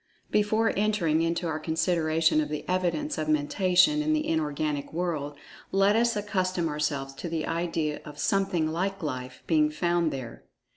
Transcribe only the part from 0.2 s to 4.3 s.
Before entering into our consideration of the evidence of Mentation in the